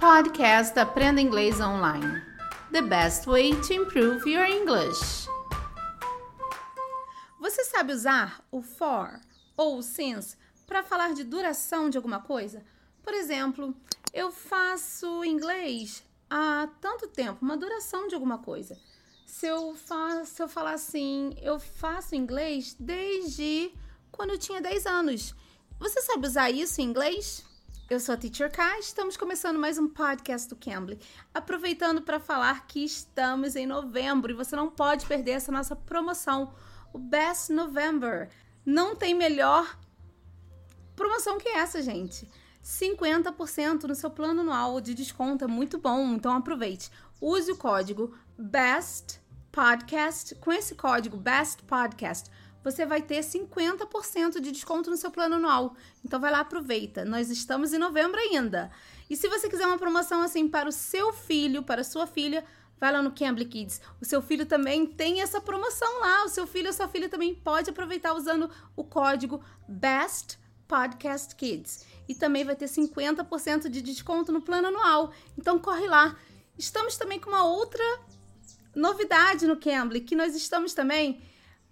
Podcast 0.00 0.78
Aprenda 0.78 1.20
Inglês 1.20 1.60
Online. 1.60 2.22
The 2.72 2.80
best 2.80 3.26
way 3.26 3.52
to 3.60 3.74
improve 3.74 4.26
your 4.26 4.46
English. 4.46 5.28
Você 7.38 7.62
sabe 7.64 7.92
usar 7.92 8.42
o 8.50 8.62
for 8.62 9.20
ou 9.58 9.76
o 9.76 9.82
since 9.82 10.38
para 10.66 10.82
falar 10.82 11.12
de 11.12 11.22
duração 11.22 11.90
de 11.90 11.98
alguma 11.98 12.18
coisa? 12.18 12.64
Por 13.02 13.12
exemplo, 13.12 13.76
eu 14.14 14.32
faço 14.32 15.22
inglês 15.22 16.02
há 16.30 16.66
tanto 16.80 17.06
tempo, 17.06 17.44
uma 17.44 17.58
duração 17.58 18.08
de 18.08 18.14
alguma 18.14 18.38
coisa. 18.38 18.78
Se 19.26 19.46
eu, 19.46 19.76
se 20.24 20.42
eu 20.42 20.48
falar 20.48 20.72
assim, 20.72 21.36
eu 21.42 21.60
faço 21.60 22.14
inglês 22.14 22.74
desde 22.80 23.70
quando 24.10 24.30
eu 24.30 24.38
tinha 24.38 24.62
10 24.62 24.86
anos. 24.86 25.34
Você 25.78 26.00
sabe 26.00 26.26
usar 26.26 26.50
isso 26.50 26.80
em 26.80 26.84
inglês? 26.84 27.49
Eu 27.90 27.98
sou 27.98 28.14
a 28.14 28.16
Teacher 28.16 28.52
K, 28.52 28.78
estamos 28.78 29.16
começando 29.16 29.58
mais 29.58 29.76
um 29.76 29.88
podcast 29.88 30.48
do 30.48 30.54
Cambly. 30.54 30.96
Aproveitando 31.34 32.00
para 32.00 32.20
falar 32.20 32.64
que 32.68 32.84
estamos 32.84 33.56
em 33.56 33.66
novembro 33.66 34.30
e 34.30 34.34
você 34.36 34.54
não 34.54 34.70
pode 34.70 35.06
perder 35.06 35.32
essa 35.32 35.50
nossa 35.50 35.74
promoção, 35.74 36.54
o 36.92 36.98
Best 36.98 37.52
November. 37.52 38.30
Não 38.64 38.94
tem 38.94 39.12
melhor 39.12 39.76
promoção 40.94 41.36
que 41.36 41.48
essa, 41.48 41.82
gente. 41.82 42.30
50% 42.62 43.82
no 43.82 43.94
seu 43.96 44.08
plano 44.08 44.42
anual 44.42 44.80
de 44.80 44.94
desconto, 44.94 45.42
é 45.42 45.48
muito 45.48 45.76
bom, 45.76 46.14
então 46.14 46.36
aproveite. 46.36 46.92
Use 47.20 47.50
o 47.50 47.56
código 47.56 48.16
BEST 48.38 49.18
PODCAST. 49.50 50.36
Com 50.36 50.52
esse 50.52 50.76
código 50.76 51.16
BEST 51.16 51.64
PODCAST, 51.64 52.30
você 52.62 52.84
vai 52.84 53.02
ter 53.02 53.20
50% 53.20 54.40
de 54.40 54.52
desconto 54.52 54.90
no 54.90 54.96
seu 54.96 55.10
plano 55.10 55.36
anual. 55.36 55.74
Então 56.04 56.20
vai 56.20 56.30
lá, 56.30 56.40
aproveita. 56.40 57.04
Nós 57.04 57.30
estamos 57.30 57.72
em 57.72 57.78
novembro 57.78 58.18
ainda. 58.18 58.70
E 59.08 59.16
se 59.16 59.28
você 59.28 59.48
quiser 59.48 59.66
uma 59.66 59.78
promoção 59.78 60.22
assim 60.22 60.48
para 60.48 60.68
o 60.68 60.72
seu 60.72 61.12
filho, 61.12 61.62
para 61.62 61.80
a 61.80 61.84
sua 61.84 62.06
filha, 62.06 62.44
vai 62.78 62.92
lá 62.92 63.02
no 63.02 63.12
Cambly 63.12 63.44
Kids. 63.44 63.80
O 64.00 64.04
seu 64.04 64.22
filho 64.22 64.46
também 64.46 64.86
tem 64.86 65.20
essa 65.20 65.40
promoção 65.40 66.00
lá. 66.00 66.24
O 66.24 66.28
seu 66.28 66.46
filho 66.46 66.68
ou 66.68 66.72
sua 66.72 66.88
filha 66.88 67.08
também 67.08 67.34
pode 67.34 67.70
aproveitar 67.70 68.14
usando 68.14 68.50
o 68.76 68.84
código 68.84 69.42
BEST 69.68 70.38
Podcast 70.68 71.34
Kids. 71.34 71.84
E 72.08 72.14
também 72.14 72.44
vai 72.44 72.54
ter 72.54 72.66
50% 72.66 73.68
de 73.68 73.82
desconto 73.82 74.30
no 74.30 74.40
plano 74.40 74.68
anual. 74.68 75.12
Então 75.36 75.58
corre 75.58 75.86
lá. 75.86 76.16
Estamos 76.58 76.96
também 76.96 77.18
com 77.18 77.30
uma 77.30 77.44
outra 77.44 77.82
novidade 78.74 79.46
no 79.46 79.56
Cambly, 79.56 80.00
que 80.00 80.14
nós 80.14 80.34
estamos 80.34 80.74
também 80.74 81.20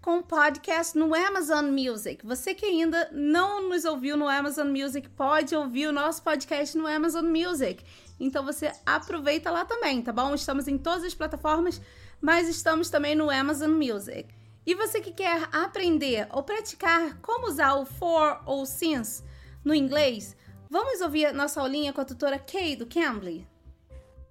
com 0.01 0.23
podcast 0.23 0.97
no 0.97 1.15
Amazon 1.15 1.67
Music. 1.67 2.25
Você 2.25 2.55
que 2.55 2.65
ainda 2.65 3.11
não 3.13 3.69
nos 3.69 3.85
ouviu 3.85 4.17
no 4.17 4.29
Amazon 4.29 4.69
Music, 4.69 5.09
pode 5.11 5.55
ouvir 5.55 5.89
o 5.89 5.93
nosso 5.93 6.23
podcast 6.23 6.77
no 6.79 6.87
Amazon 6.87 7.27
Music. 7.27 7.85
Então 8.19 8.45
você 8.45 8.73
aproveita 8.87 9.51
lá 9.51 9.65
também, 9.65 10.01
tá 10.01 10.13
bom? 10.13 10.35
Estamos 10.35 10.69
em 10.69 10.79
todas 10.79 11.05
as 11.05 11.15
plataformas, 11.15 11.81
mas 12.21 12.49
estamos 12.49 12.91
também 12.91 13.15
no 13.15 13.31
Amazon 13.31 13.71
Music. 13.71 14.29
E 14.65 14.75
você 14.75 15.01
que 15.01 15.13
quer 15.13 15.49
aprender 15.53 16.29
ou 16.31 16.43
praticar 16.43 17.19
como 17.21 17.49
usar 17.49 17.75
o 17.75 17.85
for 17.85 18.41
ou 18.47 18.67
since 18.67 19.23
no 19.65 19.75
inglês, 19.75 20.37
vamos 20.71 21.01
ouvir 21.01 21.33
nossa 21.33 21.61
aulinha 21.61 21.93
com 21.93 22.01
a 22.01 22.05
tutora 22.05 22.39
Kay 22.39 22.77
do 22.77 22.87
Cambly. 22.87 23.47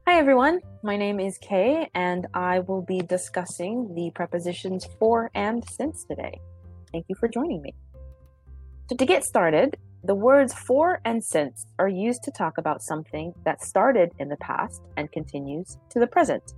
Hi 0.08 0.20
everyone, 0.20 0.62
my 0.84 0.96
name 0.96 1.20
is 1.20 1.38
Kay 1.38 1.90
and 1.94 2.28
I 2.34 2.60
will 2.60 2.82
be 2.82 3.02
discussing 3.02 3.94
the 3.94 4.10
prepositions 4.16 4.88
for 4.98 5.30
and 5.36 5.62
since 5.70 6.06
today. 6.06 6.40
Thank 6.94 7.08
you 7.10 7.16
for 7.16 7.28
joining 7.28 7.62
me. 7.62 7.74
So, 8.90 8.96
to 8.96 9.06
get 9.06 9.26
started, 9.26 9.76
the 10.06 10.16
words 10.16 10.54
for 10.54 11.02
and 11.04 11.22
since 11.22 11.66
are 11.78 11.90
used 11.90 12.24
to 12.24 12.32
talk 12.32 12.58
about 12.58 12.82
something 12.82 13.34
that 13.44 13.62
started 13.62 14.14
in 14.18 14.30
the 14.30 14.38
past 14.38 14.82
and 14.96 15.12
continues 15.12 15.78
to 15.90 16.00
the 16.00 16.08
present. 16.08 16.56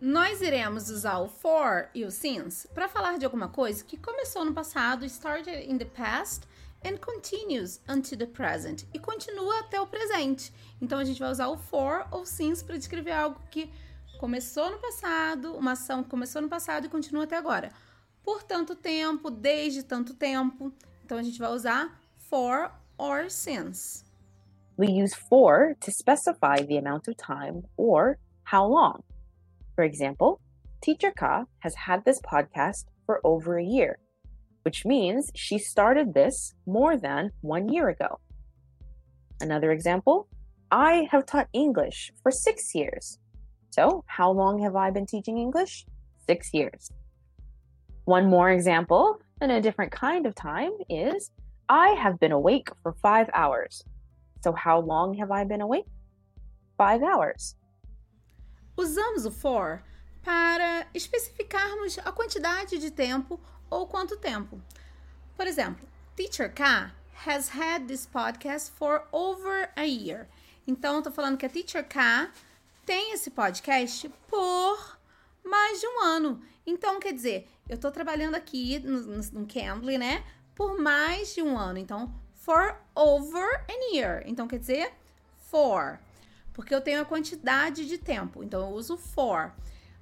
Nós 0.00 0.40
iremos 0.40 0.88
usar 0.88 1.18
o 1.18 1.26
for 1.26 1.88
e 1.92 2.04
o 2.04 2.12
since 2.12 2.68
para 2.72 2.86
falar 2.86 3.18
de 3.18 3.24
alguma 3.24 3.48
coisa 3.48 3.84
que 3.84 3.96
começou 3.96 4.44
no 4.44 4.54
passado, 4.54 5.04
started 5.06 5.68
in 5.68 5.78
the 5.78 5.84
past 5.84 6.46
and 6.84 6.98
continues 6.98 7.80
until 7.88 8.18
the 8.18 8.26
present 8.26 8.84
e 8.92 8.98
continua 8.98 9.60
até 9.60 9.80
o 9.80 9.86
presente. 9.86 10.52
Então 10.80 10.98
a 10.98 11.04
gente 11.04 11.20
vai 11.20 11.30
usar 11.30 11.48
o 11.48 11.56
for 11.56 12.06
ou 12.10 12.24
since 12.24 12.64
para 12.64 12.76
descrever 12.76 13.12
algo 13.12 13.40
que 13.50 13.70
começou 14.18 14.70
no 14.70 14.78
passado, 14.78 15.54
uma 15.54 15.72
ação 15.72 16.02
que 16.02 16.10
começou 16.10 16.40
no 16.40 16.48
passado 16.48 16.86
e 16.86 16.88
continua 16.88 17.24
até 17.24 17.36
agora. 17.36 17.70
Por 18.22 18.42
tanto 18.42 18.74
tempo, 18.74 19.30
desde 19.30 19.82
tanto 19.82 20.14
tempo. 20.14 20.72
Então 21.04 21.18
a 21.18 21.22
gente 21.22 21.38
vai 21.38 21.52
usar 21.52 22.00
for 22.16 22.70
or 22.98 23.30
since. 23.30 24.04
We 24.78 24.88
use 24.88 25.14
for 25.14 25.74
to 25.80 25.90
specify 25.90 26.62
the 26.66 26.78
amount 26.78 27.08
of 27.08 27.16
time 27.16 27.62
or 27.76 28.18
how 28.44 28.66
long. 28.66 29.02
For 29.74 29.84
example, 29.84 30.40
Teacher 30.82 31.12
Ka 31.12 31.46
has 31.60 31.74
had 31.74 32.04
this 32.04 32.20
podcast 32.20 32.84
for 33.06 33.20
over 33.24 33.58
a 33.58 33.64
year. 33.64 33.98
Which 34.66 34.84
means 34.84 35.30
she 35.36 35.58
started 35.58 36.12
this 36.12 36.52
more 36.66 36.96
than 36.96 37.30
one 37.40 37.68
year 37.68 37.88
ago. 37.88 38.18
Another 39.40 39.70
example 39.70 40.26
I 40.72 41.06
have 41.12 41.24
taught 41.24 41.46
English 41.52 42.12
for 42.20 42.32
six 42.32 42.74
years. 42.74 43.20
So, 43.70 44.02
how 44.08 44.28
long 44.32 44.58
have 44.64 44.74
I 44.74 44.90
been 44.90 45.06
teaching 45.06 45.38
English? 45.38 45.86
Six 46.26 46.52
years. 46.52 46.90
One 48.06 48.28
more 48.28 48.50
example, 48.50 49.20
in 49.40 49.52
a 49.52 49.60
different 49.60 49.92
kind 49.92 50.26
of 50.26 50.34
time, 50.34 50.72
is 50.90 51.30
I 51.68 51.90
have 51.90 52.18
been 52.18 52.32
awake 52.32 52.68
for 52.82 52.92
five 52.94 53.30
hours. 53.34 53.84
So, 54.42 54.50
how 54.52 54.80
long 54.80 55.14
have 55.14 55.30
I 55.30 55.44
been 55.44 55.60
awake? 55.60 55.86
Five 56.76 57.04
hours. 57.04 57.54
O 58.76 59.30
for 59.30 59.84
para 60.26 60.88
especificarmos 60.92 62.00
a 62.04 62.10
quantidade 62.10 62.78
de 62.78 62.90
tempo 62.90 63.38
ou 63.70 63.86
quanto 63.86 64.16
tempo. 64.16 64.60
Por 65.36 65.46
exemplo, 65.46 65.86
Teacher 66.16 66.52
K 66.52 66.92
has 67.24 67.48
had 67.50 67.86
this 67.86 68.06
podcast 68.06 68.72
for 68.72 69.06
over 69.12 69.70
a 69.76 69.84
year. 69.84 70.26
Então, 70.66 71.00
tô 71.00 71.12
falando 71.12 71.36
que 71.36 71.46
a 71.46 71.48
Teacher 71.48 71.86
K 71.86 72.28
tem 72.84 73.12
esse 73.12 73.30
podcast 73.30 74.08
por 74.26 74.98
mais 75.44 75.80
de 75.80 75.86
um 75.86 76.00
ano. 76.00 76.42
Então, 76.66 76.98
quer 76.98 77.12
dizer, 77.12 77.48
eu 77.68 77.78
tô 77.78 77.92
trabalhando 77.92 78.34
aqui 78.34 78.80
no, 78.80 79.02
no, 79.02 79.22
no 79.32 79.46
Cambly, 79.46 79.96
né? 79.96 80.24
Por 80.56 80.76
mais 80.76 81.36
de 81.36 81.40
um 81.40 81.56
ano. 81.56 81.78
Então, 81.78 82.12
for 82.34 82.76
over 82.96 83.64
a 83.68 83.94
year. 83.94 84.24
Então, 84.26 84.48
quer 84.48 84.58
dizer, 84.58 84.92
for. 85.38 86.00
Porque 86.52 86.74
eu 86.74 86.80
tenho 86.80 87.00
a 87.00 87.04
quantidade 87.04 87.86
de 87.86 87.96
tempo. 87.96 88.42
Então, 88.42 88.62
eu 88.62 88.74
uso 88.74 88.96
for. 88.96 89.54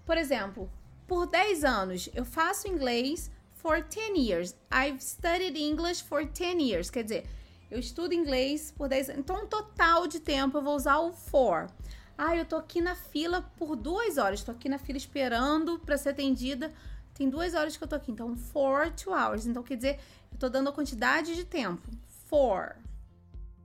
Por 0.04 0.18
exemplo, 0.18 0.70
por 1.06 1.26
10 1.26 1.64
anos 1.64 2.08
eu 2.14 2.24
faço 2.24 2.68
inglês 2.68 3.30
for 3.54 3.82
10 3.82 4.18
years. 4.18 4.54
I've 4.70 5.02
studied 5.02 5.56
English 5.56 6.02
for 6.02 6.26
10 6.26 6.60
years. 6.60 6.90
Quer 6.90 7.04
dizer, 7.04 7.26
eu 7.70 7.78
estudo 7.78 8.12
inglês 8.12 8.72
por 8.76 8.88
10 8.88 9.08
anos. 9.08 9.20
Então, 9.20 9.44
um 9.44 9.46
total 9.46 10.06
de 10.06 10.20
tempo 10.20 10.58
eu 10.58 10.62
vou 10.62 10.76
usar 10.76 10.98
o 10.98 11.12
for. 11.12 11.66
Ah, 12.16 12.36
eu 12.36 12.44
tô 12.44 12.56
aqui 12.56 12.80
na 12.80 12.94
fila 12.94 13.42
por 13.58 13.74
duas 13.74 14.18
horas. 14.18 14.42
Tô 14.44 14.52
aqui 14.52 14.68
na 14.68 14.78
fila 14.78 14.98
esperando 14.98 15.78
para 15.78 15.96
ser 15.96 16.10
atendida. 16.10 16.72
Tem 17.14 17.28
duas 17.28 17.54
horas 17.54 17.76
que 17.76 17.82
eu 17.82 17.88
tô 17.88 17.96
aqui. 17.96 18.12
Então, 18.12 18.36
for 18.36 18.92
two 18.92 19.12
hours. 19.12 19.46
Então, 19.46 19.62
quer 19.62 19.76
dizer, 19.76 19.98
eu 20.30 20.38
tô 20.38 20.48
dando 20.48 20.68
a 20.68 20.72
quantidade 20.72 21.34
de 21.34 21.44
tempo. 21.44 21.82
For. 22.26 22.76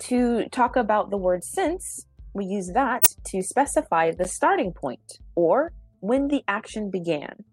To 0.08 0.50
talk 0.50 0.80
about 0.80 1.10
the 1.10 1.18
word 1.18 1.44
since, 1.44 2.08
we 2.34 2.46
use 2.46 2.72
that 2.74 3.04
to 3.32 3.42
specify 3.44 4.12
the 4.12 4.26
starting 4.26 4.72
point 4.72 5.20
or 5.36 5.74
when 6.00 6.28
the 6.28 6.44
action 6.48 6.90
began. 6.90 7.44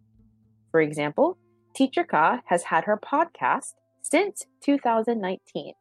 For 0.71 0.81
example, 0.81 1.39
Teacher 1.75 2.05
Ka 2.05 2.41
has 2.47 2.65
had 2.65 2.85
her 2.85 2.99
podcast 2.99 3.75
since 4.03 4.45
2019. 4.65 5.73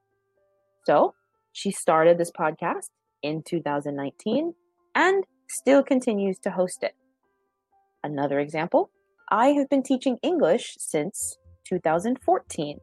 So 0.86 1.14
she 1.52 1.72
started 1.72 2.18
this 2.18 2.32
podcast 2.32 2.90
in 3.22 3.44
2019 3.44 4.54
and 4.94 5.24
still 5.48 5.84
continues 5.84 6.38
to 6.40 6.52
host 6.52 6.84
it. 6.84 6.96
Another 8.04 8.40
example 8.40 8.92
I 9.30 9.50
have 9.50 9.70
been 9.70 9.82
teaching 9.82 10.18
English 10.22 10.76
since 10.78 11.38
2014. 11.68 12.78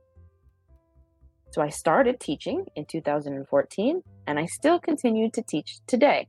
So 1.52 1.62
I 1.62 1.68
started 1.68 2.18
teaching 2.18 2.64
in 2.74 2.86
2014 2.86 4.02
and 4.26 4.38
I 4.38 4.46
still 4.46 4.80
continue 4.80 5.30
to 5.30 5.42
teach 5.42 5.78
today. 5.86 6.28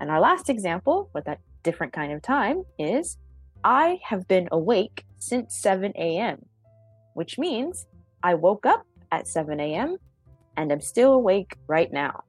And 0.00 0.10
our 0.10 0.20
last 0.20 0.48
example 0.48 1.10
with 1.12 1.24
that 1.24 1.40
different 1.62 1.92
kind 1.92 2.12
of 2.12 2.22
time 2.22 2.64
is 2.78 3.18
I 3.64 4.00
have 4.02 4.26
been 4.26 4.48
awake 4.50 5.04
since 5.18 5.56
7 5.56 5.92
a.m., 5.96 6.44
which 7.14 7.38
means 7.38 7.86
I 8.22 8.34
woke 8.34 8.66
up 8.66 8.84
at 9.10 9.26
7 9.26 9.58
a.m. 9.60 9.98
and 10.56 10.72
I'm 10.72 10.80
still 10.80 11.12
awake 11.12 11.56
right 11.68 11.92
now. 11.92 12.24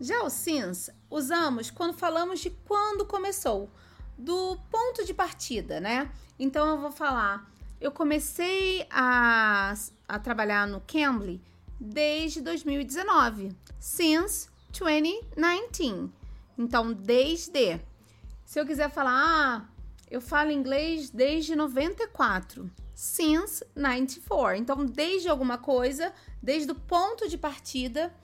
Já 0.00 0.22
o 0.24 0.30
since 0.30 0.90
usamos 1.10 1.70
quando 1.70 1.94
falamos 1.94 2.40
de 2.40 2.50
quando 2.50 3.06
começou, 3.06 3.70
do 4.18 4.56
ponto 4.70 5.04
de 5.04 5.14
partida, 5.14 5.80
né? 5.80 6.10
Então 6.38 6.68
eu 6.68 6.78
vou 6.78 6.90
falar, 6.90 7.48
eu 7.80 7.90
comecei 7.90 8.86
a, 8.90 9.74
a 10.08 10.18
trabalhar 10.18 10.66
no 10.66 10.80
Cambly 10.80 11.40
desde 11.80 12.40
2019, 12.40 13.56
since 13.78 14.48
2019. 14.72 16.12
Então, 16.56 16.92
desde. 16.92 17.80
Se 18.44 18.60
eu 18.60 18.66
quiser 18.66 18.90
falar, 18.90 19.12
ah, 19.14 19.68
eu 20.10 20.20
falo 20.20 20.50
inglês 20.50 21.10
desde 21.10 21.56
94. 21.56 22.70
Since 22.94 23.64
94. 23.74 24.56
Então, 24.56 24.84
desde 24.84 25.28
alguma 25.28 25.58
coisa, 25.58 26.12
desde 26.42 26.70
o 26.70 26.74
ponto 26.74 27.28
de 27.28 27.38
partida, 27.38 28.14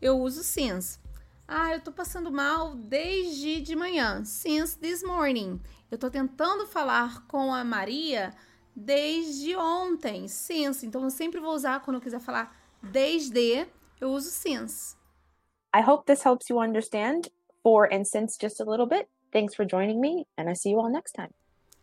eu 0.00 0.18
uso 0.18 0.42
since. 0.42 0.98
Ah, 1.46 1.74
eu 1.74 1.80
tô 1.80 1.92
passando 1.92 2.32
mal 2.32 2.74
desde 2.74 3.60
de 3.60 3.76
manhã. 3.76 4.24
Since 4.24 4.78
this 4.78 5.02
morning. 5.02 5.60
Eu 5.90 5.98
tô 5.98 6.08
tentando 6.08 6.66
falar 6.66 7.26
com 7.26 7.52
a 7.52 7.62
Maria 7.62 8.32
desde 8.74 9.54
ontem. 9.56 10.28
Since. 10.28 10.86
Então, 10.86 11.02
eu 11.02 11.10
sempre 11.10 11.40
vou 11.40 11.52
usar 11.52 11.80
quando 11.80 11.96
eu 11.96 12.00
quiser 12.00 12.20
falar 12.20 12.56
desde, 12.82 13.66
eu 14.00 14.10
uso 14.10 14.30
since. 14.30 14.96
I 15.74 15.82
hope 15.82 16.06
this 16.06 16.24
helps 16.24 16.48
you 16.48 16.58
understand 16.60 17.28
for 17.62 17.92
and 17.92 18.04
since 18.04 18.38
just 18.40 18.60
a 18.60 18.64
little 18.64 18.86
bit. 18.86 19.08
Thanks 19.34 19.56
for 19.56 19.66
joining 19.66 20.00
me, 20.00 20.26
and 20.38 20.48
I 20.48 20.54
see 20.54 20.70
you 20.70 20.78
all 20.78 20.90
next 20.90 21.12
time. 21.12 21.30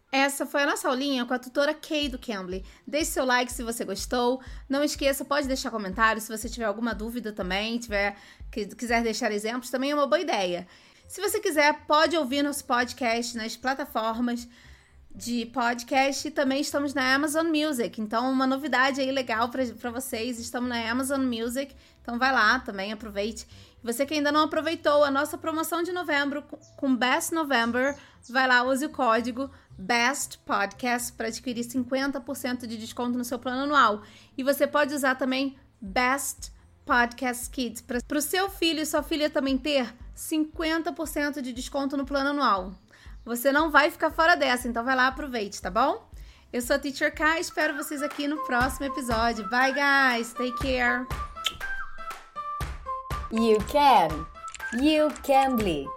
Essa 0.09 0.45
foi 0.45 0.63
a 0.63 0.65
nossa 0.65 0.87
aulinha 0.89 1.25
com 1.25 1.33
a 1.33 1.39
tutora 1.39 1.73
Kay 1.73 2.09
do 2.09 2.17
Cambly. 2.17 2.65
Deixe 2.87 3.11
seu 3.11 3.25
like 3.25 3.51
se 3.51 3.61
você 3.61 3.85
gostou. 3.85 4.41
Não 4.69 4.83
esqueça, 4.83 5.25
pode 5.25 5.47
deixar 5.47 5.69
comentário 5.69 6.21
se 6.21 6.29
você 6.29 6.49
tiver 6.49 6.65
alguma 6.65 6.93
dúvida 6.93 7.31
também, 7.33 7.77
tiver 7.77 8.15
quiser 8.51 9.03
deixar 9.03 9.31
exemplos, 9.31 9.69
também 9.69 9.91
é 9.91 9.95
uma 9.95 10.07
boa 10.07 10.21
ideia. 10.21 10.65
Se 11.07 11.21
você 11.21 11.41
quiser, 11.41 11.85
pode 11.87 12.15
ouvir 12.15 12.41
nosso 12.41 12.63
podcast 12.63 13.35
nas 13.35 13.57
plataformas 13.57 14.47
de 15.13 15.45
podcast 15.47 16.25
e 16.25 16.31
também 16.31 16.61
estamos 16.61 16.93
na 16.93 17.13
Amazon 17.13 17.47
Music. 17.47 17.99
Então, 17.99 18.31
uma 18.31 18.47
novidade 18.47 19.01
aí 19.01 19.11
legal 19.11 19.49
para 19.49 19.91
vocês, 19.91 20.39
estamos 20.39 20.69
na 20.69 20.89
Amazon 20.89 21.21
Music. 21.21 21.75
Então, 22.01 22.17
vai 22.17 22.31
lá 22.31 22.59
também, 22.59 22.91
aproveite. 22.91 23.47
Você 23.83 24.05
que 24.05 24.13
ainda 24.13 24.31
não 24.31 24.43
aproveitou 24.43 25.03
a 25.03 25.11
nossa 25.11 25.37
promoção 25.37 25.81
de 25.81 25.91
novembro 25.91 26.43
com 26.77 26.95
Best 26.95 27.33
November, 27.33 27.97
vai 28.29 28.47
lá, 28.47 28.63
use 28.63 28.85
o 28.85 28.89
código 28.89 29.49
Best 29.77 30.37
Podcast 30.39 31.13
para 31.13 31.27
adquirir 31.27 31.63
50% 31.65 32.67
de 32.67 32.77
desconto 32.77 33.17
no 33.17 33.25
seu 33.25 33.39
plano 33.39 33.63
anual. 33.63 34.03
E 34.37 34.43
você 34.43 34.67
pode 34.67 34.93
usar 34.93 35.15
também 35.15 35.57
Best 35.81 36.51
Podcast 36.85 37.49
Kids 37.49 37.81
para 37.81 38.17
o 38.17 38.21
seu 38.21 38.49
filho 38.49 38.81
e 38.81 38.85
sua 38.85 39.01
filha 39.01 39.29
também 39.29 39.57
ter 39.57 39.91
50% 40.15 41.41
de 41.41 41.51
desconto 41.51 41.97
no 41.97 42.05
plano 42.05 42.29
anual. 42.29 42.73
Você 43.25 43.51
não 43.51 43.71
vai 43.71 43.89
ficar 43.89 44.11
fora 44.11 44.35
dessa, 44.35 44.67
então 44.67 44.83
vai 44.83 44.95
lá, 44.95 45.07
aproveite, 45.07 45.61
tá 45.61 45.69
bom? 45.69 46.09
Eu 46.51 46.61
sou 46.61 46.75
a 46.75 46.79
Teacher 46.79 47.13
K, 47.13 47.39
espero 47.39 47.75
vocês 47.75 48.01
aqui 48.01 48.27
no 48.27 48.43
próximo 48.45 48.85
episódio. 48.85 49.49
Bye, 49.49 49.73
guys. 49.73 50.33
Take 50.33 50.57
care. 50.57 51.30
You 53.31 53.59
can. 53.69 54.25
You 54.73 55.09
can 55.23 55.55
be. 55.55 55.87